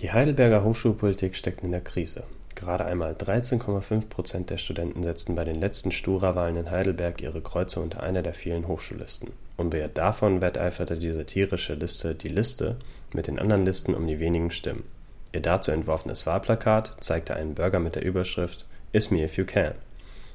[0.00, 2.24] Die Heidelberger Hochschulpolitik steckt in der Krise.
[2.54, 7.80] Gerade einmal 13,5 Prozent der Studenten setzten bei den letzten Stura-Wahlen in Heidelberg ihre Kreuze
[7.80, 9.28] unter einer der vielen Hochschullisten.
[9.58, 12.76] Unbeirrt davon wetteiferte die satirische Liste Die Liste
[13.12, 14.84] mit den anderen Listen um die wenigen Stimmen.
[15.32, 19.74] Ihr dazu entworfenes Wahlplakat zeigte einen Bürger mit der Überschrift Is me if you can.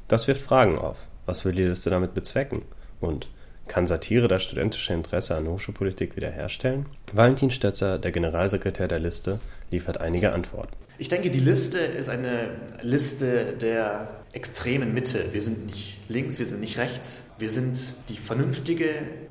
[0.07, 1.07] Das wirft Fragen auf.
[1.25, 2.61] Was will die Liste damit bezwecken?
[3.01, 3.29] Und
[3.67, 6.85] kann Satire das studentische Interesse an Hochschulpolitik wiederherstellen?
[7.11, 9.39] Valentin Stötzer, der Generalsekretär der Liste,
[9.71, 10.75] liefert einige Antworten.
[10.97, 12.49] Ich denke, die Liste ist eine
[12.81, 15.33] Liste der extremen Mitte.
[15.33, 17.23] Wir sind nicht links, wir sind nicht rechts.
[17.37, 18.87] Wir sind die vernünftige,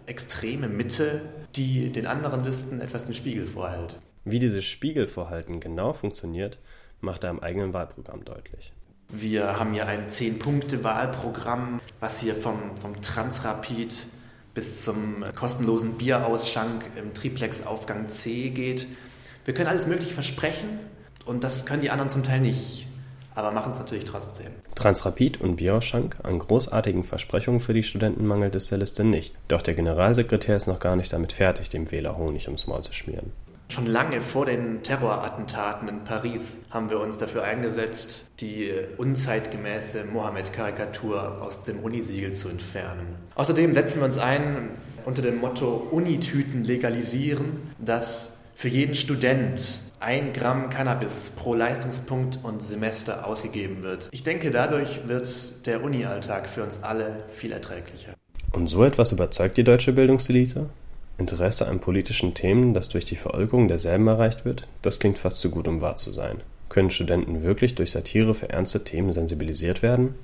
[0.07, 1.23] extreme Mitte,
[1.57, 3.97] die den anderen Listen etwas den Spiegel vorhält.
[4.25, 6.59] Wie dieses Spiegelvorhalten genau funktioniert,
[7.01, 8.73] macht er im eigenen Wahlprogramm deutlich.
[9.11, 13.95] Wir haben hier ein 10-Punkte-Wahlprogramm, was hier vom, vom Transrapid
[14.55, 18.87] bis zum kostenlosen Bierausschank im Triplex-Aufgang C geht.
[19.45, 20.79] Wir können alles Mögliche versprechen
[21.27, 22.87] und das können die anderen zum Teil nicht,
[23.35, 24.47] aber machen es natürlich trotzdem.
[24.75, 29.35] Transrapid und Bierausschank, an großartigen Versprechungen für die Studenten mangelt es der Liste nicht.
[29.49, 32.95] Doch der Generalsekretär ist noch gar nicht damit fertig, dem Wähler Honig ums Maul zu
[32.95, 33.33] schmieren.
[33.69, 41.43] Schon lange vor den Terrorattentaten in Paris haben wir uns dafür eingesetzt, die unzeitgemäße Mohammed-Karikatur
[41.43, 43.17] aus dem Unisiegel zu entfernen.
[43.35, 44.71] Außerdem setzen wir uns ein
[45.07, 52.63] unter dem Motto Unitüten legalisieren, dass für jeden Student ein Gramm Cannabis pro Leistungspunkt und
[52.63, 54.09] Semester ausgegeben wird.
[54.13, 58.15] Ich denke, dadurch wird der Uni-Alltag für uns alle viel erträglicher.
[58.53, 60.69] Und so etwas überzeugt die deutsche Bildungselite?
[61.17, 65.51] Interesse an politischen Themen, das durch die Veräugerung derselben erreicht wird, das klingt fast zu
[65.51, 66.41] gut, um wahr zu sein.
[66.69, 70.17] Können Studenten wirklich durch Satire für ernste Themen sensibilisiert werden?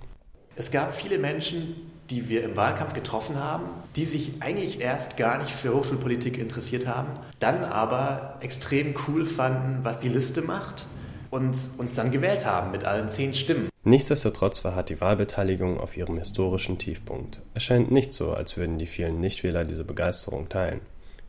[0.57, 1.75] Es gab viele Menschen,
[2.11, 3.65] die wir im Wahlkampf getroffen haben,
[3.97, 7.09] die sich eigentlich erst gar nicht für Hochschulpolitik interessiert haben,
[7.39, 10.87] dann aber extrem cool fanden, was die Liste macht
[11.31, 13.69] und uns dann gewählt haben mit allen zehn Stimmen.
[13.83, 17.41] Nichtsdestotrotz verharrt die Wahlbeteiligung auf ihrem historischen Tiefpunkt.
[17.55, 20.81] Es scheint nicht so, als würden die vielen Nichtwähler diese Begeisterung teilen.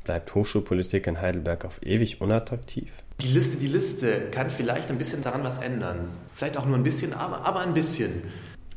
[0.04, 2.92] Bleibt Hochschulpolitik in Heidelberg auf ewig unattraktiv?
[3.22, 6.10] Die Liste, die Liste kann vielleicht ein bisschen daran was ändern.
[6.36, 8.24] Vielleicht auch nur ein bisschen, aber, aber ein bisschen.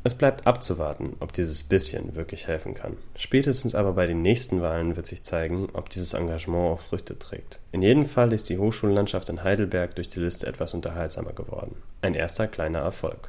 [0.05, 2.95] Es bleibt abzuwarten, ob dieses bisschen wirklich helfen kann.
[3.15, 7.57] Spätestens aber bei den nächsten Wahlen wird sich zeigen, ob dieses Engagement auch Früchte trägt.
[7.71, 11.77] In jedem Fall ist die Hochschullandschaft in Heidelberg durch die Liste etwas unterhaltsamer geworden.
[12.03, 13.17] Ein erster kleiner Erfolg.